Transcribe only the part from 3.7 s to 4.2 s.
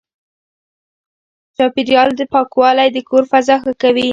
کوي.